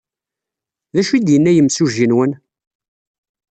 D 0.93 0.95
acu 0.99 1.13
ay 1.13 1.21
d-yenna 1.21 1.51
yimsujji-nwen? 1.55 2.31